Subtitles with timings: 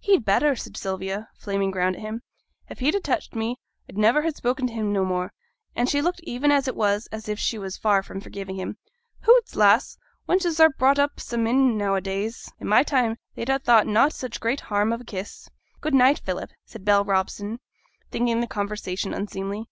[0.00, 2.20] 'He'd better,' said Sylvia, flaming round at him.
[2.68, 3.56] 'If he'd a touched me,
[3.88, 5.32] I'd niver ha' spoken to him no more.'
[5.74, 8.76] And she looked even as it was as if she was far from forgiving him.
[9.22, 9.96] 'Hoots, lass!
[10.28, 13.86] wenches are brought up sa mim, now a days; i' my time they'd ha' thought
[13.86, 15.48] na' such great harm of a kiss.'
[15.80, 17.58] 'Good night, Philip,' said Bell Robson,
[18.10, 19.70] thinking the conversation unseemly.